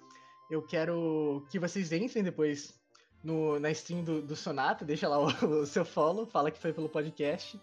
[0.50, 2.80] eu quero que vocês entrem depois
[3.24, 5.28] no, na stream do, do Sonata, deixa lá o,
[5.62, 7.60] o seu follow, fala que foi pelo podcast.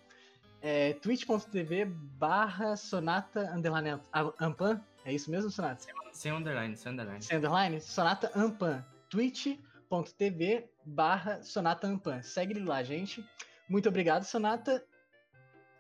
[0.61, 4.81] É twitch.tv barra sonata underline am- ampan.
[5.05, 5.85] É isso mesmo, Sonata?
[6.12, 7.22] Sem underline, sem underline.
[7.22, 7.81] Sem underline?
[7.83, 8.83] Sonata ampan.
[9.11, 12.22] twitch.tv barra sonata ampan.
[12.22, 13.22] Segue lá, gente.
[13.68, 14.83] Muito obrigado, Sonata.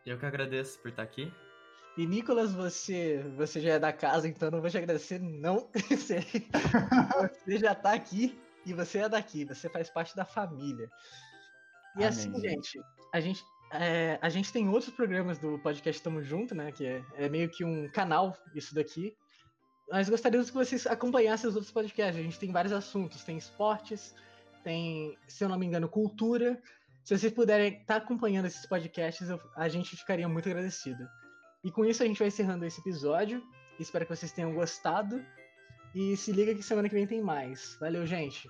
[0.04, 1.32] Eu que agradeço por estar aqui.
[1.96, 5.70] E Nicolas, você, você já é da casa, então não vou te agradecer, não.
[5.88, 6.18] Você,
[7.44, 10.90] você já tá aqui e você é daqui, você faz parte da família.
[11.96, 12.80] E Amém, assim, gente.
[13.12, 16.72] a gente, é, a gente tem outros programas do podcast Tamo Junto, né?
[16.72, 19.16] Que é, é meio que um canal isso daqui.
[19.88, 22.18] Nós gostaríamos que vocês acompanhassem os outros podcasts.
[22.18, 24.16] A gente tem vários assuntos, tem esportes,
[24.64, 26.60] tem, se eu não me engano, cultura.
[27.04, 31.06] Se vocês puderem estar acompanhando esses podcasts, eu- a gente ficaria muito agradecido.
[31.64, 33.42] E com isso a gente vai encerrando esse episódio.
[33.80, 35.24] Espero que vocês tenham gostado.
[35.94, 37.76] E se liga que semana que vem tem mais.
[37.80, 38.48] Valeu, gente!